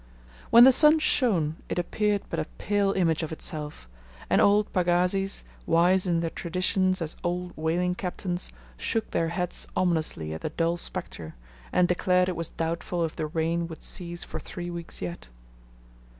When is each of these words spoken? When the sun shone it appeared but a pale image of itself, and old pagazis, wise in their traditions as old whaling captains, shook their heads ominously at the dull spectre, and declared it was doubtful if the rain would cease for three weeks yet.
When 0.49 0.63
the 0.63 0.71
sun 0.73 0.97
shone 0.97 1.57
it 1.69 1.77
appeared 1.77 2.23
but 2.31 2.39
a 2.39 2.45
pale 2.57 2.91
image 2.93 3.21
of 3.21 3.31
itself, 3.31 3.87
and 4.31 4.41
old 4.41 4.73
pagazis, 4.73 5.43
wise 5.67 6.07
in 6.07 6.21
their 6.21 6.31
traditions 6.31 7.03
as 7.03 7.15
old 7.23 7.51
whaling 7.55 7.93
captains, 7.93 8.49
shook 8.77 9.11
their 9.11 9.29
heads 9.29 9.67
ominously 9.77 10.33
at 10.33 10.41
the 10.41 10.49
dull 10.49 10.77
spectre, 10.77 11.35
and 11.71 11.87
declared 11.87 12.29
it 12.29 12.35
was 12.35 12.49
doubtful 12.49 13.05
if 13.05 13.15
the 13.15 13.27
rain 13.27 13.67
would 13.67 13.83
cease 13.83 14.23
for 14.23 14.39
three 14.39 14.71
weeks 14.71 15.03
yet. 15.03 15.29